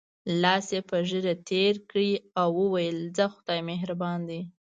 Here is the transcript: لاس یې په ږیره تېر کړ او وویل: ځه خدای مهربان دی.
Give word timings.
لاس 0.41 0.67
یې 0.75 0.81
په 0.89 0.97
ږیره 1.09 1.33
تېر 1.49 1.73
کړ 1.89 1.99
او 2.41 2.49
وویل: 2.61 2.97
ځه 3.15 3.25
خدای 3.35 3.59
مهربان 3.69 4.19
دی. 4.29 4.41